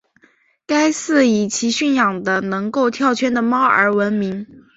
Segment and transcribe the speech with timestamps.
[0.65, 4.65] 该寺以其训养的能够跳圈的猫而闻名。